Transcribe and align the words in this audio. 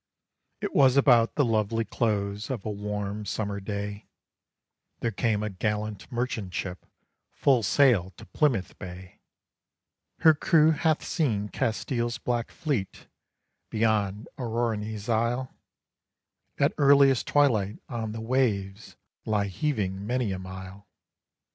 It 0.61 0.73
was 0.73 0.97
about 0.97 1.35
the 1.35 1.45
lovely 1.45 1.85
close 1.85 2.49
of 2.49 2.65
a 2.65 2.71
warm 2.71 3.23
summer 3.23 3.59
day, 3.59 4.07
There 5.01 5.11
came 5.11 5.43
a 5.43 5.49
gallant 5.51 6.11
merchant 6.11 6.55
ship 6.55 6.87
full 7.29 7.61
sail 7.61 8.09
to 8.17 8.25
Plymouth 8.25 8.79
Bay; 8.79 9.21
Her 10.21 10.33
crew 10.33 10.71
hath 10.71 11.03
seen 11.05 11.49
Castile's 11.49 12.17
black 12.17 12.49
fleet, 12.49 13.05
beyond 13.69 14.27
Aurigny's 14.39 15.07
isle, 15.07 15.53
At 16.57 16.73
earliest 16.79 17.27
twilight, 17.27 17.77
on 17.87 18.11
the 18.11 18.21
waves 18.21 18.95
lie 19.27 19.45
heaving 19.45 20.07
many 20.07 20.31
a 20.31 20.39
mile. 20.39 20.87